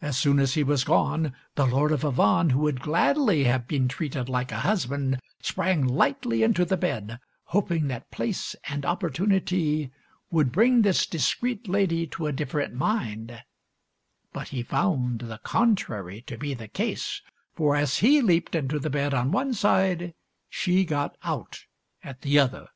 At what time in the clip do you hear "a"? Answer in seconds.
4.50-4.60, 12.26-12.32